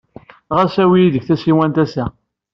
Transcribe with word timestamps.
Ɣas 0.55 0.75
awey 0.83 1.01
yid-k 1.03 1.23
tasiwant 1.25 1.81
ass-a. 1.83 2.05